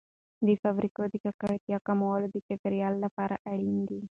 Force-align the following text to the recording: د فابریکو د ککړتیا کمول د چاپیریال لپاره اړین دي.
د 0.45 0.47
فابریکو 0.61 1.01
د 1.09 1.15
ککړتیا 1.23 1.77
کمول 1.87 2.21
د 2.29 2.35
چاپیریال 2.47 2.95
لپاره 3.05 3.35
اړین 3.51 3.77
دي. 3.89 4.01